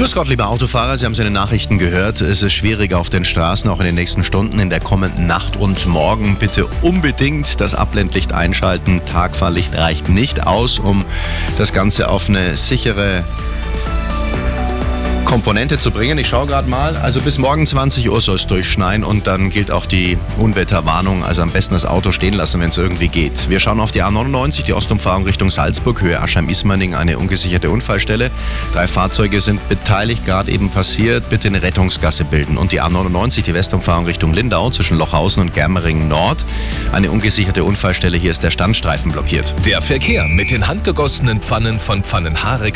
Grüß 0.00 0.14
Gott, 0.14 0.28
liebe 0.28 0.46
Autofahrer, 0.46 0.96
Sie 0.96 1.04
haben 1.04 1.14
seine 1.14 1.30
Nachrichten 1.30 1.76
gehört. 1.76 2.22
Es 2.22 2.42
ist 2.42 2.54
schwierig 2.54 2.94
auf 2.94 3.10
den 3.10 3.22
Straßen, 3.22 3.68
auch 3.68 3.80
in 3.80 3.84
den 3.84 3.94
nächsten 3.94 4.24
Stunden, 4.24 4.58
in 4.58 4.70
der 4.70 4.80
kommenden 4.80 5.26
Nacht 5.26 5.56
und 5.56 5.84
morgen. 5.84 6.36
Bitte 6.36 6.66
unbedingt 6.80 7.60
das 7.60 7.74
Abblendlicht 7.74 8.32
einschalten. 8.32 9.02
Tagfahrlicht 9.04 9.74
reicht 9.74 10.08
nicht 10.08 10.46
aus, 10.46 10.78
um 10.78 11.04
das 11.58 11.74
Ganze 11.74 12.08
auf 12.08 12.30
eine 12.30 12.56
sichere 12.56 13.24
Komponente 15.30 15.78
zu 15.78 15.92
bringen. 15.92 16.18
Ich 16.18 16.26
schaue 16.26 16.46
gerade 16.46 16.68
mal. 16.68 16.96
Also 16.96 17.20
bis 17.20 17.38
morgen 17.38 17.64
20 17.64 18.10
Uhr 18.10 18.20
soll 18.20 18.34
es 18.34 18.48
durchschneien 18.48 19.04
und 19.04 19.28
dann 19.28 19.48
gilt 19.50 19.70
auch 19.70 19.86
die 19.86 20.18
Unwetterwarnung. 20.38 21.22
Also 21.22 21.42
am 21.42 21.52
besten 21.52 21.74
das 21.74 21.84
Auto 21.84 22.10
stehen 22.10 22.34
lassen, 22.34 22.60
wenn 22.60 22.70
es 22.70 22.78
irgendwie 22.78 23.06
geht. 23.06 23.48
Wir 23.48 23.60
schauen 23.60 23.78
auf 23.78 23.92
die 23.92 24.02
A99, 24.02 24.64
die 24.64 24.72
Ostumfahrung 24.72 25.22
Richtung 25.22 25.48
Salzburg, 25.48 26.02
Höhe 26.02 26.20
Aschheim-Ismaning, 26.20 26.96
eine 26.96 27.16
ungesicherte 27.16 27.70
Unfallstelle. 27.70 28.32
Drei 28.72 28.88
Fahrzeuge 28.88 29.40
sind 29.40 29.68
beteiligt, 29.68 30.26
gerade 30.26 30.50
eben 30.50 30.68
passiert. 30.68 31.30
Bitte 31.30 31.46
eine 31.46 31.62
Rettungsgasse 31.62 32.24
bilden. 32.24 32.58
Und 32.58 32.72
die 32.72 32.82
A99, 32.82 33.44
die 33.44 33.54
Westumfahrung 33.54 34.06
Richtung 34.06 34.32
Lindau 34.34 34.70
zwischen 34.70 34.98
Lochhausen 34.98 35.42
und 35.42 35.54
Germering 35.54 36.08
Nord, 36.08 36.44
eine 36.90 37.08
ungesicherte 37.12 37.62
Unfallstelle. 37.62 38.16
Hier 38.16 38.32
ist 38.32 38.42
der 38.42 38.50
Standstreifen 38.50 39.12
blockiert. 39.12 39.54
Der 39.64 39.80
Verkehr 39.80 40.26
mit 40.26 40.50
den 40.50 40.66
handgegossenen 40.66 41.40
Pfannen 41.40 41.78
von 41.78 42.02
Pfannenhaare 42.02 42.72